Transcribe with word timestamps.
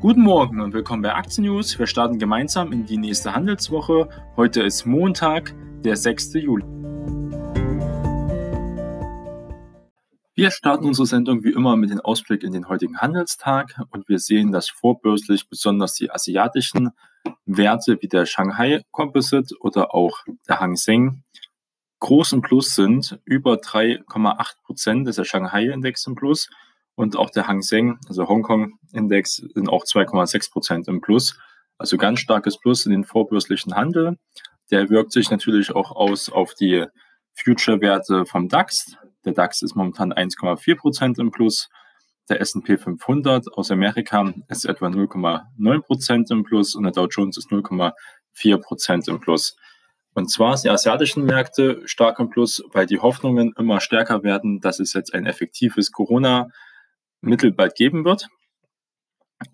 Guten 0.00 0.22
Morgen 0.22 0.62
und 0.62 0.72
willkommen 0.72 1.02
bei 1.02 1.14
Aktien 1.14 1.44
News. 1.44 1.78
Wir 1.78 1.86
starten 1.86 2.18
gemeinsam 2.18 2.72
in 2.72 2.86
die 2.86 2.96
nächste 2.96 3.34
Handelswoche. 3.34 4.08
Heute 4.34 4.62
ist 4.62 4.86
Montag, 4.86 5.54
der 5.84 5.94
6. 5.94 6.32
Juli. 6.36 6.64
Wir 10.34 10.50
starten 10.52 10.86
unsere 10.86 11.04
Sendung 11.04 11.44
wie 11.44 11.52
immer 11.52 11.76
mit 11.76 11.90
dem 11.90 12.00
Ausblick 12.00 12.44
in 12.44 12.54
den 12.54 12.70
heutigen 12.70 12.96
Handelstag 12.96 13.78
und 13.90 14.08
wir 14.08 14.18
sehen, 14.18 14.52
dass 14.52 14.70
vorbörslich 14.70 15.50
besonders 15.50 15.92
die 15.92 16.10
asiatischen 16.10 16.92
Werte 17.44 17.98
wie 18.00 18.08
der 18.08 18.24
Shanghai 18.24 18.82
Composite 18.92 19.54
oder 19.60 19.94
auch 19.94 20.20
der 20.48 20.60
Hang 20.60 20.76
Seng 20.76 21.24
großen 21.98 22.40
Plus 22.40 22.74
sind. 22.74 23.20
Über 23.26 23.56
3,8 23.56 24.62
Prozent 24.64 25.08
ist 25.08 25.18
der 25.18 25.24
Shanghai 25.24 25.66
Index 25.66 26.06
im 26.06 26.14
Plus 26.14 26.48
und 26.94 27.16
auch 27.16 27.30
der 27.30 27.46
Hang 27.46 27.62
Seng, 27.62 27.98
also 28.08 28.28
Hongkong 28.28 28.78
Index, 28.92 29.36
sind 29.36 29.68
auch 29.68 29.84
2,6 29.84 30.50
Prozent 30.50 30.88
im 30.88 31.00
Plus. 31.00 31.38
Also 31.78 31.96
ganz 31.96 32.20
starkes 32.20 32.58
Plus 32.58 32.84
in 32.84 32.92
den 32.92 33.04
vorbörslichen 33.04 33.74
Handel. 33.74 34.18
Der 34.70 34.90
wirkt 34.90 35.12
sich 35.12 35.30
natürlich 35.30 35.74
auch 35.74 35.92
aus 35.92 36.28
auf 36.28 36.54
die 36.54 36.84
Future-Werte 37.34 38.26
vom 38.26 38.48
DAX. 38.48 38.96
Der 39.24 39.32
DAX 39.32 39.62
ist 39.62 39.74
momentan 39.74 40.12
1,4 40.12 40.76
Prozent 40.76 41.18
im 41.18 41.30
Plus. 41.30 41.68
Der 42.28 42.40
S&P 42.40 42.76
500 42.76 43.52
aus 43.54 43.70
Amerika 43.70 44.32
ist 44.48 44.64
etwa 44.64 44.86
0,9 44.86 45.80
Prozent 45.80 46.30
im 46.30 46.44
Plus 46.44 46.74
und 46.74 46.84
der 46.84 46.92
Dow 46.92 47.06
Jones 47.06 47.36
ist 47.36 47.50
0,4 47.50 48.58
Prozent 48.58 49.08
im 49.08 49.18
Plus. 49.20 49.56
Und 50.14 50.30
zwar 50.30 50.56
sind 50.56 50.70
die 50.70 50.74
asiatischen 50.74 51.24
Märkte 51.24 51.82
stark 51.86 52.18
im 52.18 52.30
Plus, 52.30 52.62
weil 52.72 52.86
die 52.86 52.98
Hoffnungen 52.98 53.52
immer 53.56 53.80
stärker 53.80 54.22
werden, 54.22 54.60
dass 54.60 54.80
es 54.80 54.92
jetzt 54.92 55.14
ein 55.14 55.26
effektives 55.26 55.92
Corona 55.92 56.48
Mittel 57.20 57.52
bald 57.52 57.74
geben 57.74 58.04
wird. 58.04 58.28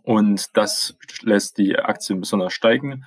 Und 0.02 0.56
das 0.56 0.96
lässt 1.22 1.58
die 1.58 1.78
Aktien 1.78 2.20
besonders 2.20 2.52
steigen, 2.52 3.04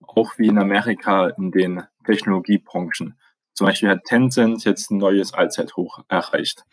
auch 0.00 0.38
wie 0.38 0.48
in 0.48 0.58
Amerika 0.58 1.28
in 1.28 1.50
den 1.50 1.82
Technologiebranchen. 2.04 3.18
Zum 3.54 3.66
Beispiel 3.66 3.90
hat 3.90 4.04
Tencent 4.04 4.64
jetzt 4.64 4.90
ein 4.90 4.98
neues 4.98 5.34
Allzeithoch 5.34 6.04
erreicht. 6.08 6.64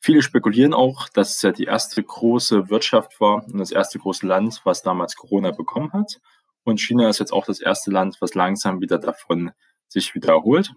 Viele 0.00 0.22
spekulieren 0.22 0.74
auch, 0.74 1.08
dass 1.08 1.36
es 1.36 1.42
ja 1.42 1.52
die 1.52 1.64
erste 1.64 2.02
große 2.02 2.68
Wirtschaft 2.68 3.18
war 3.20 3.44
und 3.46 3.58
das 3.58 3.72
erste 3.72 3.98
große 3.98 4.26
Land, 4.26 4.60
was 4.64 4.82
damals 4.82 5.16
Corona 5.16 5.50
bekommen 5.50 5.92
hat. 5.92 6.20
Und 6.64 6.80
China 6.80 7.08
ist 7.08 7.18
jetzt 7.18 7.32
auch 7.32 7.46
das 7.46 7.60
erste 7.60 7.90
Land, 7.90 8.18
was 8.20 8.34
langsam 8.34 8.80
wieder 8.80 8.98
davon 8.98 9.52
sich 9.88 10.14
wieder 10.14 10.34
erholt. 10.34 10.74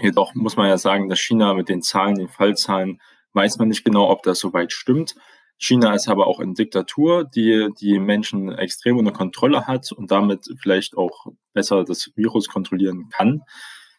Jedoch 0.00 0.34
muss 0.34 0.56
man 0.56 0.68
ja 0.68 0.76
sagen, 0.76 1.08
dass 1.08 1.20
China 1.20 1.54
mit 1.54 1.68
den 1.68 1.82
Zahlen, 1.82 2.16
den 2.16 2.28
Fallzahlen 2.28 3.00
weiß 3.34 3.58
man 3.58 3.68
nicht 3.68 3.84
genau, 3.84 4.10
ob 4.10 4.22
das 4.22 4.38
soweit 4.38 4.72
stimmt. 4.72 5.14
China 5.58 5.94
ist 5.94 6.08
aber 6.08 6.26
auch 6.26 6.40
in 6.40 6.54
Diktatur, 6.54 7.24
die 7.24 7.68
die 7.80 7.98
Menschen 7.98 8.52
extrem 8.52 8.96
unter 8.96 9.12
Kontrolle 9.12 9.66
hat 9.66 9.92
und 9.92 10.10
damit 10.10 10.46
vielleicht 10.60 10.96
auch 10.96 11.26
besser 11.52 11.84
das 11.84 12.10
Virus 12.16 12.48
kontrollieren 12.48 13.08
kann. 13.10 13.42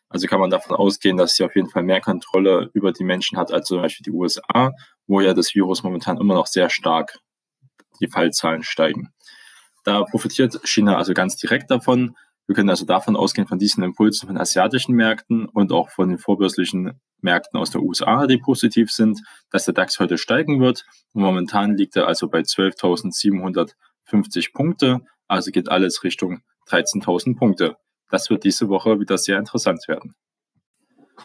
Also 0.09 0.27
kann 0.27 0.39
man 0.39 0.49
davon 0.49 0.75
ausgehen, 0.75 1.17
dass 1.17 1.35
sie 1.35 1.43
auf 1.43 1.55
jeden 1.55 1.69
Fall 1.69 1.83
mehr 1.83 2.01
Kontrolle 2.01 2.69
über 2.73 2.91
die 2.91 3.03
Menschen 3.03 3.37
hat 3.37 3.51
als 3.51 3.67
zum 3.67 3.81
Beispiel 3.81 4.03
die 4.03 4.11
USA, 4.11 4.71
wo 5.07 5.21
ja 5.21 5.33
das 5.33 5.55
Virus 5.55 5.83
momentan 5.83 6.17
immer 6.17 6.35
noch 6.35 6.47
sehr 6.47 6.69
stark 6.69 7.19
die 7.99 8.07
Fallzahlen 8.07 8.63
steigen. 8.63 9.09
Da 9.83 10.03
profitiert 10.03 10.59
China 10.63 10.97
also 10.97 11.13
ganz 11.13 11.37
direkt 11.37 11.71
davon. 11.71 12.15
Wir 12.47 12.55
können 12.55 12.69
also 12.69 12.85
davon 12.85 13.15
ausgehen, 13.15 13.47
von 13.47 13.59
diesen 13.59 13.83
Impulsen 13.83 14.27
von 14.27 14.37
asiatischen 14.37 14.95
Märkten 14.95 15.47
und 15.47 15.71
auch 15.71 15.89
von 15.89 16.09
den 16.09 16.17
vorbörslichen 16.17 16.99
Märkten 17.25 17.59
aus 17.59 17.71
der 17.71 17.81
USA, 17.81 18.27
die 18.27 18.37
positiv 18.37 18.91
sind, 18.91 19.21
dass 19.51 19.65
der 19.65 19.73
DAX 19.73 19.99
heute 19.99 20.17
steigen 20.17 20.61
wird. 20.61 20.85
Und 21.11 21.23
momentan 21.23 21.75
liegt 21.75 21.97
er 21.97 22.07
also 22.07 22.29
bei 22.29 22.39
12.750 22.39 24.53
Punkte. 24.53 25.01
Also 25.27 25.51
geht 25.51 25.67
alles 25.67 26.05
Richtung 26.05 26.39
13.000 26.69 27.37
Punkte. 27.37 27.75
Das 28.09 28.29
wird 28.29 28.45
diese 28.45 28.69
Woche 28.69 29.01
wieder 29.01 29.17
sehr 29.17 29.37
interessant 29.37 29.85
werden. 29.89 30.15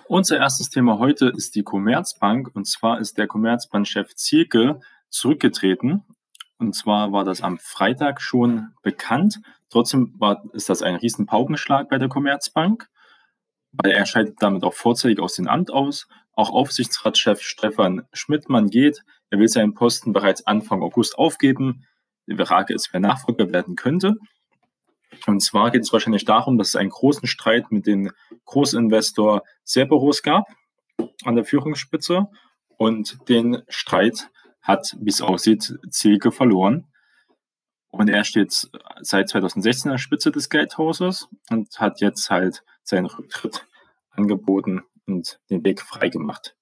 Unser 0.09 0.39
erstes 0.39 0.71
Thema 0.71 0.99
heute 0.99 1.29
ist 1.29 1.55
die 1.55 1.63
Commerzbank. 1.63 2.51
Und 2.55 2.67
zwar 2.67 2.99
ist 3.01 3.19
der 3.19 3.29
Commerzbankchef 3.29 4.17
Zielke 4.17 4.81
zurückgetreten. 5.09 6.03
Und 6.59 6.75
zwar 6.75 7.13
war 7.13 7.23
das 7.25 7.43
am 7.43 7.59
Freitag 7.59 8.21
schon 8.21 8.73
bekannt. 8.83 9.41
Trotzdem 9.71 10.15
war, 10.19 10.43
ist 10.53 10.69
das 10.69 10.83
ein 10.83 10.97
riesen 10.97 11.27
Paukenschlag 11.27 11.89
bei 11.89 11.99
der 11.99 12.09
Commerzbank, 12.09 12.89
weil 13.73 13.93
er 13.93 14.07
scheidet 14.07 14.37
damit 14.41 14.65
auch 14.65 14.75
vorzeitig 14.75 15.21
aus 15.21 15.35
dem 15.35 15.49
Amt 15.49 15.71
aus. 15.71 16.09
Auch 16.33 16.51
Aufsichtsratschef 16.51 17.41
Stefan 17.41 18.07
Schmidtmann 18.13 18.71
geht. 18.71 19.03
Er 19.31 19.39
will 19.39 19.49
seinen 19.49 19.75
Posten 19.75 20.13
bereits 20.13 20.47
Anfang 20.47 20.83
August 20.83 21.19
aufgeben. 21.19 21.87
Die 22.27 22.37
Frage 22.37 22.75
ist, 22.75 22.93
wer 22.93 23.01
Nachfolger 23.01 23.53
werden 23.53 23.77
könnte. 23.77 24.15
Und 25.27 25.41
zwar 25.41 25.71
geht 25.71 25.83
es 25.83 25.93
wahrscheinlich 25.93 26.25
darum, 26.25 26.57
dass 26.57 26.69
es 26.69 26.77
einen 26.77 26.91
großen 26.91 27.27
Streit 27.27 27.71
mit 27.71 27.87
dem 27.87 28.13
Großinvestor 28.45 29.43
Cerberus 29.67 30.23
gab 30.23 30.47
an 31.25 31.35
der 31.35 31.45
Führungsspitze. 31.45 32.27
Und 32.77 33.29
den 33.29 33.63
Streit 33.69 34.31
hat, 34.63 34.97
wie 34.99 35.11
es 35.11 35.21
aussieht, 35.21 35.79
Zielke 35.91 36.33
verloren. 36.33 36.87
Und 37.91 38.09
er 38.09 38.25
steht 38.25 38.71
seit 39.01 39.29
2016 39.29 39.91
an 39.91 39.95
der 39.95 39.99
Spitze 39.99 40.31
des 40.31 40.49
Geldhauses 40.49 41.29
und 41.51 41.79
hat 41.79 42.01
jetzt 42.01 42.31
halt 42.31 42.63
seinen 42.83 43.07
Rücktritt 43.07 43.67
angeboten 44.11 44.83
und 45.07 45.41
den 45.51 45.65
Weg 45.65 45.83
frei 45.83 46.09
gemacht. 46.09 46.57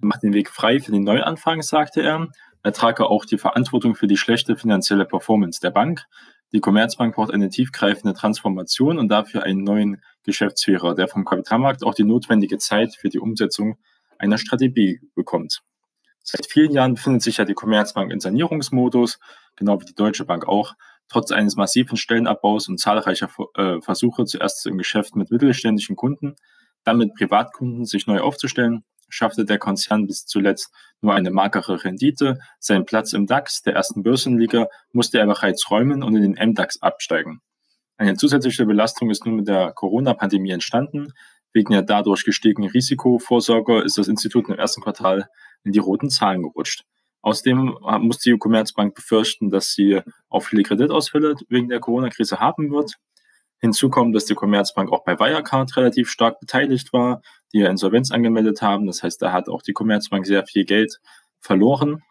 Er 0.00 0.06
macht 0.06 0.22
den 0.22 0.32
Weg 0.32 0.50
frei 0.50 0.80
für 0.80 0.92
den 0.92 1.04
Neuanfang, 1.04 1.62
sagte 1.62 2.02
er. 2.02 2.28
Er 2.62 2.72
trage 2.72 3.06
auch 3.06 3.24
die 3.24 3.38
Verantwortung 3.38 3.94
für 3.94 4.06
die 4.06 4.16
schlechte 4.16 4.56
finanzielle 4.56 5.04
Performance 5.04 5.60
der 5.60 5.70
Bank. 5.70 6.04
Die 6.52 6.60
Commerzbank 6.60 7.14
braucht 7.14 7.32
eine 7.32 7.48
tiefgreifende 7.48 8.14
Transformation 8.14 8.98
und 8.98 9.08
dafür 9.08 9.42
einen 9.42 9.64
neuen 9.64 10.02
Geschäftsführer, 10.22 10.94
der 10.94 11.08
vom 11.08 11.24
Kapitalmarkt 11.24 11.82
auch 11.82 11.94
die 11.94 12.04
notwendige 12.04 12.58
Zeit 12.58 12.94
für 12.94 13.08
die 13.08 13.18
Umsetzung 13.18 13.78
einer 14.18 14.38
Strategie 14.38 15.00
bekommt. 15.14 15.62
Seit 16.22 16.46
vielen 16.46 16.72
Jahren 16.72 16.94
befindet 16.94 17.22
sich 17.22 17.38
ja 17.38 17.44
die 17.44 17.54
Commerzbank 17.54 18.12
in 18.12 18.20
Sanierungsmodus, 18.20 19.18
genau 19.56 19.80
wie 19.80 19.86
die 19.86 19.94
Deutsche 19.94 20.24
Bank 20.24 20.46
auch. 20.46 20.74
Trotz 21.08 21.30
eines 21.30 21.56
massiven 21.56 21.96
Stellenabbaus 21.96 22.68
und 22.68 22.78
zahlreicher 22.78 23.28
äh, 23.54 23.80
Versuche, 23.80 24.24
zuerst 24.24 24.66
im 24.66 24.78
Geschäft 24.78 25.14
mit 25.16 25.30
mittelständischen 25.30 25.96
Kunden, 25.96 26.36
dann 26.84 26.98
mit 26.98 27.14
Privatkunden 27.14 27.84
sich 27.84 28.06
neu 28.06 28.20
aufzustellen, 28.20 28.84
schaffte 29.08 29.44
der 29.44 29.58
Konzern 29.58 30.06
bis 30.06 30.24
zuletzt 30.24 30.72
nur 31.00 31.14
eine 31.14 31.30
magere 31.30 31.84
Rendite. 31.84 32.38
Seinen 32.58 32.86
Platz 32.86 33.12
im 33.12 33.26
DAX, 33.26 33.62
der 33.62 33.74
ersten 33.74 34.02
Börsenliga, 34.02 34.68
musste 34.92 35.18
er 35.18 35.26
bereits 35.26 35.70
räumen 35.70 36.02
und 36.02 36.16
in 36.16 36.22
den 36.22 36.50
MDAX 36.50 36.80
absteigen. 36.80 37.40
Eine 37.98 38.16
zusätzliche 38.16 38.66
Belastung 38.66 39.10
ist 39.10 39.26
nun 39.26 39.36
mit 39.36 39.48
der 39.48 39.72
Corona-Pandemie 39.72 40.50
entstanden. 40.50 41.12
Wegen 41.52 41.72
der 41.72 41.82
dadurch 41.82 42.24
gestiegenen 42.24 42.70
Risikovorsorge 42.70 43.82
ist 43.82 43.98
das 43.98 44.08
Institut 44.08 44.48
im 44.48 44.54
ersten 44.54 44.80
Quartal 44.80 45.28
in 45.64 45.72
die 45.72 45.78
roten 45.78 46.08
Zahlen 46.08 46.42
gerutscht. 46.42 46.84
Außerdem 47.22 47.78
muss 48.00 48.18
die 48.18 48.36
Commerzbank 48.36 48.94
befürchten, 48.94 49.50
dass 49.50 49.72
sie 49.72 50.00
auch 50.28 50.40
viele 50.40 50.64
Kreditausfälle 50.64 51.36
wegen 51.48 51.68
der 51.68 51.80
Corona-Krise 51.80 52.40
haben 52.40 52.70
wird. 52.70 52.96
Hinzu 53.58 53.90
kommt, 53.90 54.14
dass 54.16 54.24
die 54.24 54.34
Commerzbank 54.34 54.90
auch 54.90 55.04
bei 55.04 55.18
Wirecard 55.18 55.76
relativ 55.76 56.10
stark 56.10 56.40
beteiligt 56.40 56.92
war, 56.92 57.22
die 57.52 57.60
ja 57.60 57.70
Insolvenz 57.70 58.10
angemeldet 58.10 58.60
haben. 58.60 58.86
Das 58.86 59.04
heißt, 59.04 59.22
da 59.22 59.32
hat 59.32 59.48
auch 59.48 59.62
die 59.62 59.72
Commerzbank 59.72 60.26
sehr 60.26 60.44
viel 60.44 60.64
Geld 60.64 61.00
verloren. 61.38 62.02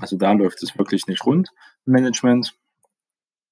Also 0.00 0.16
da 0.16 0.32
läuft 0.32 0.60
es 0.62 0.76
wirklich 0.76 1.06
nicht 1.06 1.24
rund 1.24 1.50
im 1.86 1.92
Management. 1.92 2.54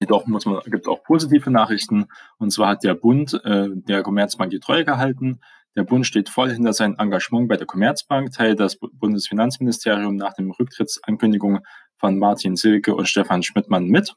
Jedoch 0.00 0.26
muss 0.26 0.44
man, 0.44 0.60
gibt 0.64 0.86
es 0.86 0.88
auch 0.88 1.04
positive 1.04 1.50
Nachrichten. 1.50 2.06
Und 2.38 2.50
zwar 2.50 2.70
hat 2.70 2.82
der 2.82 2.94
Bund 2.94 3.40
äh, 3.44 3.68
der 3.70 4.02
Commerzbank 4.02 4.50
die 4.50 4.60
Treue 4.60 4.84
gehalten. 4.84 5.40
Der 5.76 5.84
Bund 5.84 6.06
steht 6.06 6.30
voll 6.30 6.50
hinter 6.50 6.72
seinem 6.72 6.96
Engagement 6.98 7.48
bei 7.48 7.56
der 7.56 7.66
Commerzbank, 7.66 8.32
teilt 8.32 8.60
das 8.60 8.78
Bundesfinanzministerium 8.78 10.16
nach 10.16 10.32
dem 10.32 10.50
Rücktrittsankündigung 10.50 11.60
von 11.98 12.18
Martin 12.18 12.56
Silke 12.56 12.94
und 12.94 13.08
Stefan 13.08 13.42
Schmidtmann 13.42 13.86
mit. 13.86 14.14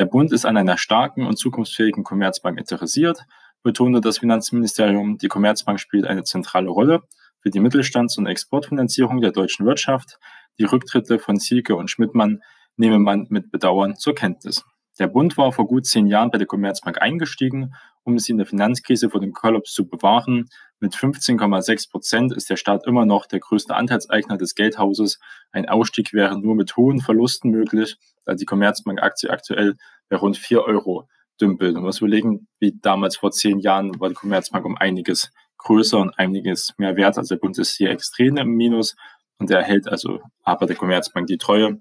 Der 0.00 0.06
Bund 0.06 0.32
ist 0.32 0.44
an 0.44 0.56
einer 0.56 0.76
starken 0.76 1.24
und 1.24 1.38
zukunftsfähigen 1.38 2.02
Commerzbank 2.02 2.58
interessiert, 2.58 3.20
betonte 3.62 4.00
das 4.00 4.18
Finanzministerium. 4.18 5.18
Die 5.18 5.28
Commerzbank 5.28 5.78
spielt 5.78 6.04
eine 6.04 6.24
zentrale 6.24 6.68
Rolle 6.68 7.02
für 7.40 7.50
die 7.50 7.60
Mittelstands- 7.60 8.18
und 8.18 8.26
Exportfinanzierung 8.26 9.20
der 9.20 9.30
deutschen 9.30 9.66
Wirtschaft. 9.66 10.18
Die 10.58 10.64
Rücktritte 10.64 11.20
von 11.20 11.38
Silke 11.38 11.76
und 11.76 11.90
Schmidtmann 11.90 12.42
nehme 12.76 12.98
man 12.98 13.26
mit 13.30 13.52
Bedauern 13.52 13.96
zur 13.96 14.16
Kenntnis. 14.16 14.64
Der 14.98 15.08
Bund 15.08 15.36
war 15.36 15.52
vor 15.52 15.66
gut 15.66 15.86
zehn 15.86 16.06
Jahren 16.06 16.30
bei 16.30 16.38
der 16.38 16.46
Commerzbank 16.46 17.02
eingestiegen, 17.02 17.74
um 18.02 18.18
sie 18.18 18.32
in 18.32 18.38
der 18.38 18.46
Finanzkrise 18.46 19.10
vor 19.10 19.20
dem 19.20 19.32
Kollaps 19.32 19.72
zu 19.72 19.86
bewahren. 19.86 20.48
Mit 20.80 20.94
15,6 20.94 21.90
Prozent 21.90 22.32
ist 22.32 22.48
der 22.48 22.56
Staat 22.56 22.86
immer 22.86 23.04
noch 23.04 23.26
der 23.26 23.40
größte 23.40 23.74
Anteilseigner 23.74 24.38
des 24.38 24.54
Geldhauses. 24.54 25.18
Ein 25.52 25.68
Ausstieg 25.68 26.12
wäre 26.12 26.38
nur 26.40 26.54
mit 26.54 26.76
hohen 26.76 27.00
Verlusten 27.00 27.50
möglich, 27.50 27.96
da 28.24 28.34
die 28.34 28.46
Commerzbank-Aktie 28.46 29.30
aktuell 29.30 29.76
bei 30.08 30.16
rund 30.16 30.38
4 30.38 30.62
Euro 30.62 31.08
dümpelt. 31.40 31.76
Und 31.76 31.84
was 31.84 31.98
überlegen, 31.98 32.48
wie 32.58 32.78
damals 32.80 33.16
vor 33.16 33.32
zehn 33.32 33.58
Jahren 33.58 34.00
war 34.00 34.08
die 34.08 34.14
Commerzbank 34.14 34.64
um 34.64 34.76
einiges 34.76 35.30
größer 35.58 35.98
und 35.98 36.18
einiges 36.18 36.74
mehr 36.78 36.96
wert. 36.96 37.18
Also 37.18 37.34
der 37.34 37.40
Bund 37.40 37.58
ist 37.58 37.76
hier 37.76 37.90
extrem 37.90 38.36
im 38.36 38.50
Minus 38.50 38.96
und 39.38 39.50
er 39.50 39.62
hält 39.62 39.88
also 39.88 40.20
aber 40.42 40.66
der 40.66 40.76
Commerzbank 40.76 41.26
die 41.26 41.38
Treue 41.38 41.78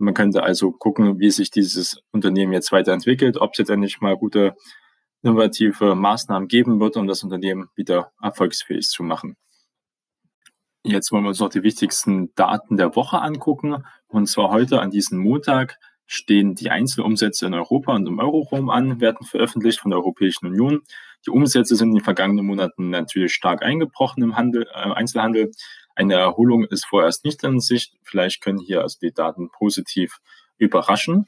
Man 0.00 0.14
könnte 0.14 0.42
also 0.42 0.72
gucken, 0.72 1.18
wie 1.20 1.30
sich 1.30 1.50
dieses 1.50 2.02
Unternehmen 2.10 2.54
jetzt 2.54 2.72
weiterentwickelt, 2.72 3.36
ob 3.36 3.52
es 3.52 3.58
jetzt 3.58 3.70
endlich 3.70 4.00
mal 4.00 4.16
gute 4.16 4.56
innovative 5.22 5.94
Maßnahmen 5.94 6.48
geben 6.48 6.80
wird, 6.80 6.96
um 6.96 7.06
das 7.06 7.22
Unternehmen 7.22 7.68
wieder 7.74 8.10
erfolgsfähig 8.22 8.88
zu 8.88 9.02
machen. 9.02 9.36
Jetzt 10.82 11.12
wollen 11.12 11.24
wir 11.24 11.28
uns 11.28 11.40
noch 11.40 11.50
die 11.50 11.62
wichtigsten 11.62 12.34
Daten 12.34 12.78
der 12.78 12.96
Woche 12.96 13.20
angucken. 13.20 13.84
Und 14.08 14.26
zwar 14.26 14.50
heute 14.50 14.80
an 14.80 14.90
diesem 14.90 15.18
Montag 15.18 15.76
stehen 16.06 16.54
die 16.54 16.70
Einzelumsätze 16.70 17.46
in 17.46 17.52
Europa 17.52 17.94
und 17.94 18.08
im 18.08 18.18
Euroraum 18.18 18.70
an, 18.70 19.02
werden 19.02 19.26
veröffentlicht 19.26 19.80
von 19.80 19.90
der 19.90 20.00
Europäischen 20.00 20.46
Union. 20.46 20.80
Die 21.26 21.30
Umsätze 21.30 21.76
sind 21.76 21.90
in 21.90 21.96
den 21.96 22.04
vergangenen 22.04 22.46
Monaten 22.46 22.88
natürlich 22.88 23.34
stark 23.34 23.62
eingebrochen 23.62 24.22
im 24.22 24.36
Handel, 24.36 24.66
äh, 24.72 24.92
Einzelhandel. 24.92 25.50
Eine 26.00 26.14
Erholung 26.14 26.64
ist 26.64 26.86
vorerst 26.86 27.26
nicht 27.26 27.44
in 27.44 27.60
Sicht. 27.60 27.92
Vielleicht 28.04 28.40
können 28.40 28.58
hier 28.58 28.80
also 28.80 28.98
die 29.02 29.12
Daten 29.12 29.50
positiv 29.50 30.22
überraschen. 30.56 31.26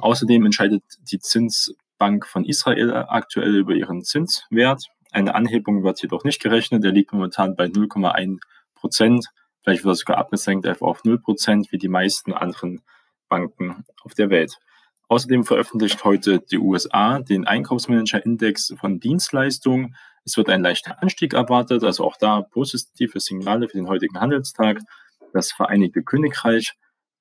Außerdem 0.00 0.44
entscheidet 0.44 0.82
die 1.10 1.18
Zinsbank 1.18 2.26
von 2.26 2.44
Israel 2.44 2.92
aktuell 2.92 3.56
über 3.56 3.72
ihren 3.72 4.04
Zinswert. 4.04 4.84
Eine 5.12 5.34
Anhebung 5.34 5.82
wird 5.82 6.02
jedoch 6.02 6.24
nicht 6.24 6.42
gerechnet. 6.42 6.84
Der 6.84 6.92
liegt 6.92 7.14
momentan 7.14 7.56
bei 7.56 7.64
0,1 7.64 8.40
Prozent. 8.74 9.28
Vielleicht 9.62 9.82
wird 9.82 9.92
er 9.92 9.96
sogar 9.96 10.18
abgesenkt 10.18 10.68
auf 10.82 11.04
0 11.04 11.18
Prozent, 11.18 11.72
wie 11.72 11.78
die 11.78 11.88
meisten 11.88 12.34
anderen 12.34 12.82
Banken 13.30 13.86
auf 14.02 14.12
der 14.12 14.28
Welt. 14.28 14.58
Außerdem 15.12 15.44
veröffentlicht 15.44 16.02
heute 16.04 16.40
die 16.40 16.56
USA 16.56 17.18
den 17.18 17.46
Einkaufsmanager-Index 17.46 18.72
von 18.80 18.98
Dienstleistungen. 18.98 19.94
Es 20.24 20.38
wird 20.38 20.48
ein 20.48 20.62
leichter 20.62 21.02
Anstieg 21.02 21.34
erwartet, 21.34 21.84
also 21.84 22.06
auch 22.06 22.16
da 22.16 22.40
positive 22.40 23.20
Signale 23.20 23.68
für 23.68 23.76
den 23.76 23.88
heutigen 23.88 24.18
Handelstag. 24.18 24.80
Das 25.34 25.52
Vereinigte 25.52 26.02
Königreich 26.02 26.72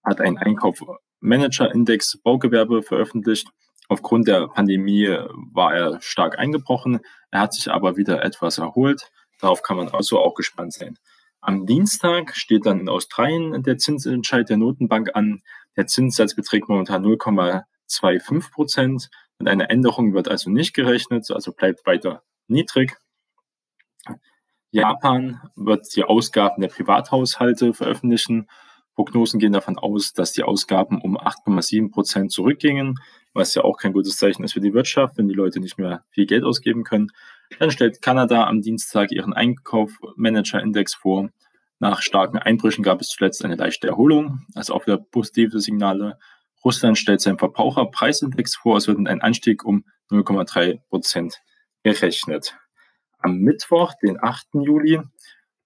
hat 0.05 0.21
einen 0.21 0.37
Einkaufsmanager-Index 0.37 2.21
Baugewerbe 2.23 2.81
veröffentlicht. 2.81 3.49
Aufgrund 3.89 4.29
der 4.29 4.47
Pandemie 4.47 5.09
war 5.51 5.75
er 5.75 6.01
stark 6.01 6.39
eingebrochen. 6.39 7.01
Er 7.29 7.41
hat 7.41 7.53
sich 7.53 7.69
aber 7.69 7.97
wieder 7.97 8.23
etwas 8.23 8.57
erholt. 8.57 9.11
Darauf 9.41 9.63
kann 9.63 9.75
man 9.75 9.89
also 9.89 10.17
auch 10.17 10.35
gespannt 10.35 10.71
sein. 10.71 10.97
Am 11.41 11.65
Dienstag 11.65 12.37
steht 12.37 12.65
dann 12.65 12.79
in 12.79 12.87
Australien 12.87 13.63
der 13.63 13.77
Zinsentscheid 13.77 14.47
der 14.47 14.55
Notenbank 14.55 15.09
an. 15.13 15.41
Der 15.75 15.87
Zinssatz 15.87 16.35
beträgt 16.35 16.69
momentan 16.69 17.03
0,25 17.91 18.51
Prozent. 18.51 19.09
Mit 19.39 19.47
einer 19.47 19.69
Änderung 19.69 20.13
wird 20.13 20.27
also 20.27 20.49
nicht 20.49 20.73
gerechnet, 20.73 21.29
also 21.31 21.51
bleibt 21.51 21.85
weiter 21.85 22.23
niedrig. 22.47 22.97
Japan 24.71 25.41
wird 25.55 25.87
die 25.95 26.03
Ausgaben 26.03 26.61
der 26.61 26.69
Privathaushalte 26.69 27.73
veröffentlichen. 27.73 28.47
Prognosen 28.95 29.39
gehen 29.39 29.53
davon 29.53 29.77
aus, 29.77 30.13
dass 30.13 30.31
die 30.31 30.43
Ausgaben 30.43 31.01
um 31.01 31.17
8,7 31.17 31.91
Prozent 31.91 32.31
zurückgingen, 32.31 32.95
was 33.33 33.53
ja 33.55 33.63
auch 33.63 33.77
kein 33.77 33.93
gutes 33.93 34.17
Zeichen 34.17 34.43
ist 34.43 34.53
für 34.53 34.61
die 34.61 34.73
Wirtschaft, 34.73 35.17
wenn 35.17 35.27
die 35.27 35.33
Leute 35.33 35.59
nicht 35.59 35.77
mehr 35.77 36.03
viel 36.09 36.25
Geld 36.25 36.43
ausgeben 36.43 36.83
können. 36.83 37.07
Dann 37.59 37.71
stellt 37.71 38.01
Kanada 38.01 38.47
am 38.47 38.61
Dienstag 38.61 39.11
ihren 39.11 39.33
Einkaufmanager-Index 39.33 40.95
vor. 40.95 41.29
Nach 41.79 42.01
starken 42.01 42.37
Einbrüchen 42.37 42.83
gab 42.83 43.01
es 43.01 43.09
zuletzt 43.09 43.43
eine 43.43 43.55
leichte 43.55 43.87
Erholung, 43.87 44.45
also 44.55 44.73
auch 44.73 44.85
wieder 44.85 44.97
positive 44.97 45.59
Signale. 45.59 46.17
Russland 46.63 46.97
stellt 46.97 47.21
seinen 47.21 47.39
Verbraucherpreisindex 47.39 48.55
vor. 48.55 48.77
Es 48.77 48.87
wird 48.87 48.97
ein 48.97 49.21
Anstieg 49.21 49.63
um 49.63 49.85
0,3 50.11 50.79
Prozent 50.89 51.41
gerechnet. 51.83 52.55
Am 53.19 53.37
Mittwoch, 53.37 53.93
den 54.01 54.21
8. 54.21 54.47
Juli, 54.53 55.01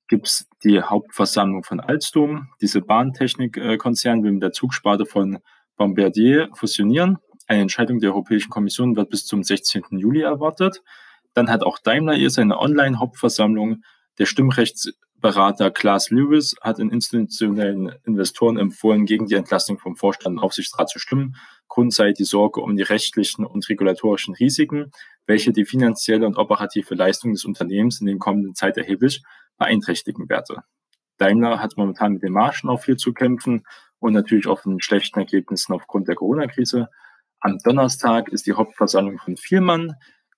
gibt 0.08 0.28
es 0.28 0.48
die 0.64 0.82
Hauptversammlung 0.82 1.64
von 1.64 1.80
Alstom. 1.80 2.50
Diese 2.62 2.82
Bahntechnikkonzern 2.82 4.24
will 4.24 4.34
mit 4.34 4.44
der 4.44 4.52
Zugsparte 4.52 5.06
von 5.06 5.40
Bombardier 5.78 6.50
fusionieren. 6.54 7.18
Eine 7.48 7.62
Entscheidung 7.62 8.00
der 8.00 8.12
Europäischen 8.12 8.50
Kommission 8.50 8.96
wird 8.96 9.10
bis 9.10 9.26
zum 9.26 9.44
16. 9.44 9.84
Juli 9.92 10.22
erwartet. 10.22 10.82
Dann 11.34 11.50
hat 11.50 11.64
auch 11.64 11.80
Daimler 11.80 12.14
hier 12.16 12.30
seine 12.30 12.60
Online-Hauptversammlung. 12.60 13.84
Der 14.18 14.26
Stimmrechtsberater 15.26 15.72
Klaas 15.72 16.12
Lewis 16.12 16.56
hat 16.62 16.78
den 16.78 16.92
institutionellen 16.92 17.96
Investoren 18.04 18.58
empfohlen, 18.58 19.08
gegen 19.08 19.26
die 19.26 19.34
Entlastung 19.34 19.80
vom 19.80 19.96
Vorstand 19.96 20.38
und 20.38 20.44
Aufsichtsrat 20.44 20.88
zu 20.88 21.00
stimmen. 21.00 21.36
Grund 21.68 21.94
sei 21.94 22.12
die 22.12 22.26
Sorge 22.26 22.62
um 22.62 22.76
die 22.76 22.84
rechtlichen 22.84 23.44
und 23.44 23.68
regulatorischen 23.68 24.36
Risiken, 24.36 24.92
welche 25.26 25.52
die 25.52 25.66
finanzielle 25.66 26.28
und 26.28 26.38
operative 26.38 26.94
Leistung 26.94 27.34
des 27.34 27.44
Unternehmens 27.44 28.00
in 28.02 28.06
den 28.06 28.20
kommenden 28.20 28.54
Zeit 28.54 28.78
erheblich 28.78 29.24
beeinträchtigen 29.58 30.30
werde. 30.30 30.62
Daimler 31.18 31.60
hat 31.60 31.76
momentan 31.76 32.14
mit 32.14 32.22
den 32.22 32.34
Margen 32.34 32.70
auch 32.70 32.84
viel 32.84 32.98
zu 32.98 33.12
kämpfen 33.12 33.66
und 33.98 34.14
natürlich 34.14 34.46
auch 34.46 34.60
von 34.60 34.80
schlechten 34.80 35.18
Ergebnissen 35.18 35.74
aufgrund 35.74 36.08
der 36.08 36.16
Corona-Krise. 36.16 36.90
Am 37.40 37.58
Donnerstag 37.64 38.30
ist 38.30 38.46
die 38.46 38.54
Hauptversammlung 38.54 39.18
von 39.18 39.38
Vielmann. 39.38 39.96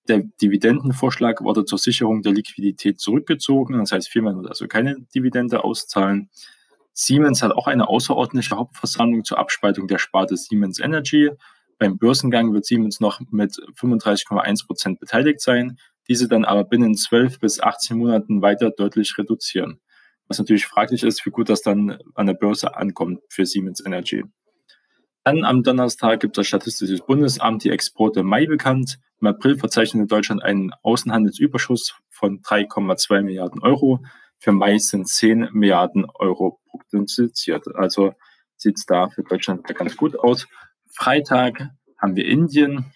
Der 0.07 0.23
Dividendenvorschlag 0.41 1.41
wurde 1.41 1.65
zur 1.65 1.77
Sicherung 1.77 2.21
der 2.21 2.33
Liquidität 2.33 2.99
zurückgezogen. 2.99 3.77
Das 3.77 3.91
heißt, 3.91 4.09
Firmen 4.09 4.37
wird 4.37 4.47
also 4.47 4.67
keine 4.67 4.95
Dividende 5.13 5.63
auszahlen. 5.63 6.29
Siemens 6.93 7.43
hat 7.43 7.51
auch 7.51 7.67
eine 7.67 7.89
außerordentliche 7.89 8.55
Hauptversammlung 8.55 9.23
zur 9.23 9.37
Abspaltung 9.37 9.87
der 9.87 9.99
Sparte 9.99 10.35
Siemens 10.35 10.79
Energy. 10.79 11.29
Beim 11.77 11.97
Börsengang 11.97 12.53
wird 12.53 12.65
Siemens 12.65 12.99
noch 12.99 13.19
mit 13.29 13.51
35,1 13.51 14.65
Prozent 14.65 14.99
beteiligt 14.99 15.41
sein, 15.41 15.77
diese 16.07 16.27
dann 16.27 16.45
aber 16.45 16.63
binnen 16.63 16.95
12 16.95 17.39
bis 17.39 17.59
18 17.59 17.97
Monaten 17.97 18.41
weiter 18.41 18.71
deutlich 18.71 19.15
reduzieren. 19.17 19.79
Was 20.27 20.39
natürlich 20.39 20.65
fraglich 20.65 21.03
ist, 21.03 21.25
wie 21.25 21.29
gut 21.29 21.49
das 21.49 21.61
dann 21.61 21.99
an 22.15 22.25
der 22.25 22.33
Börse 22.33 22.75
ankommt 22.75 23.21
für 23.29 23.45
Siemens 23.45 23.85
Energy. 23.85 24.23
Dann 25.27 25.43
am 25.43 25.61
Donnerstag 25.61 26.21
gibt 26.21 26.37
das 26.37 26.47
Statistische 26.47 27.03
Bundesamt 27.03 27.65
die 27.65 27.69
Exporte 27.69 28.21
im 28.21 28.27
Mai 28.27 28.45
bekannt. 28.45 28.97
Im 29.19 29.27
April 29.27 29.57
verzeichnete 29.57 30.07
Deutschland 30.07 30.41
einen 30.41 30.71
Außenhandelsüberschuss 30.83 31.95
von 32.09 32.41
3,2 32.41 33.23
Milliarden 33.23 33.61
Euro. 33.61 33.99
Für 34.39 34.53
Mai 34.53 34.77
sind 34.77 35.09
10 35.09 35.49
Milliarden 35.51 36.05
Euro 36.05 36.61
prognostiziert. 36.69 37.67
Also 37.75 38.13
sieht 38.55 38.77
es 38.77 38.85
da 38.85 39.09
für 39.09 39.23
Deutschland 39.23 39.67
ganz 39.67 39.97
gut 39.97 40.17
aus. 40.17 40.47
Freitag 40.93 41.71
haben 42.01 42.15
wir 42.15 42.25
Indien. 42.25 42.93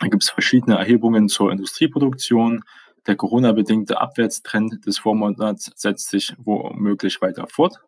Da 0.00 0.08
gibt 0.08 0.24
es 0.24 0.30
verschiedene 0.30 0.76
Erhebungen 0.76 1.28
zur 1.28 1.52
Industrieproduktion. 1.52 2.64
Der 3.06 3.14
Corona-bedingte 3.14 4.00
Abwärtstrend 4.00 4.84
des 4.84 4.98
Vormonats 4.98 5.70
setzt 5.76 6.08
sich 6.08 6.34
womöglich 6.36 7.22
weiter 7.22 7.46
fort. 7.46 7.78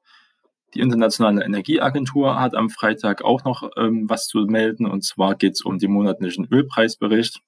Die 0.77 0.83
Internationale 0.83 1.43
Energieagentur 1.43 2.39
hat 2.39 2.55
am 2.55 2.69
Freitag 2.69 3.25
auch 3.25 3.45
noch 3.45 3.71
ähm, 3.79 4.11
was 4.11 4.27
zu 4.27 4.41
melden, 4.41 4.85
und 4.85 5.07
zwar 5.07 5.35
geht 5.35 5.55
es 5.55 5.63
um 5.63 5.79
den 5.79 5.91
monatlichen 5.91 6.47
Ölpreisbericht. 6.53 7.41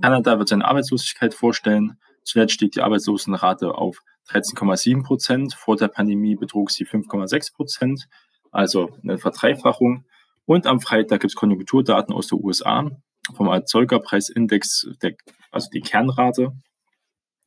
Kanada 0.00 0.38
wird 0.38 0.48
seine 0.48 0.64
Arbeitslosigkeit 0.64 1.34
vorstellen. 1.34 1.98
Zuletzt 2.22 2.52
stieg 2.54 2.70
die 2.70 2.82
Arbeitslosenrate 2.82 3.74
auf 3.74 4.04
13,7 4.28 5.02
Prozent. 5.02 5.54
Vor 5.54 5.74
der 5.74 5.88
Pandemie 5.88 6.36
betrug 6.36 6.70
sie 6.70 6.86
5,6 6.86 7.52
Prozent, 7.52 8.06
also 8.52 8.90
eine 9.02 9.18
Verdreifachung. 9.18 10.04
Und 10.44 10.68
am 10.68 10.80
Freitag 10.80 11.22
gibt 11.22 11.32
es 11.32 11.36
Konjunkturdaten 11.36 12.14
aus 12.14 12.28
den 12.28 12.38
USA 12.40 12.88
vom 13.34 13.48
Erzeugerpreisindex, 13.48 14.86
der, 15.02 15.16
also 15.50 15.68
die 15.74 15.80
Kernrate. 15.80 16.52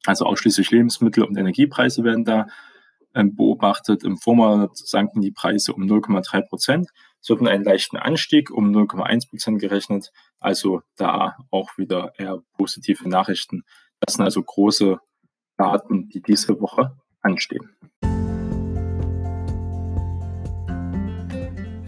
Also 0.05 0.25
ausschließlich 0.25 0.71
Lebensmittel 0.71 1.23
und 1.23 1.37
Energiepreise 1.37 2.03
werden 2.03 2.25
da 2.25 2.47
beobachtet. 3.13 4.03
Im 4.03 4.17
Vormonat 4.17 4.77
sanken 4.77 5.21
die 5.21 5.31
Preise 5.31 5.73
um 5.73 5.83
0,3 5.83 6.47
Prozent. 6.47 6.89
Es 7.21 7.29
wird 7.29 7.45
einen 7.45 7.63
leichten 7.63 7.97
Anstieg 7.97 8.51
um 8.51 8.71
0,1 8.71 9.29
Prozent 9.29 9.59
gerechnet. 9.59 10.11
Also 10.39 10.81
da 10.95 11.37
auch 11.51 11.77
wieder 11.77 12.13
eher 12.17 12.41
positive 12.53 13.07
Nachrichten. 13.09 13.63
Das 13.99 14.15
sind 14.15 14.23
also 14.23 14.41
große 14.41 14.99
Daten, 15.57 16.07
die 16.09 16.21
diese 16.21 16.59
Woche 16.61 16.95
anstehen. 17.21 17.69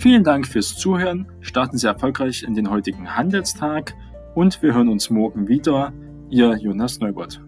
Vielen 0.01 0.23
Dank 0.23 0.47
fürs 0.47 0.75
Zuhören. 0.75 1.31
Starten 1.41 1.77
Sie 1.77 1.87
erfolgreich 1.87 2.43
in 2.43 2.55
den 2.55 2.71
heutigen 2.71 3.15
Handelstag 3.15 3.93
und 4.33 4.61
wir 4.61 4.73
hören 4.73 4.89
uns 4.89 5.09
morgen 5.09 5.47
wieder. 5.47 5.93
Ihr 6.29 6.57
Jonas 6.57 6.99
Neubert. 6.99 7.41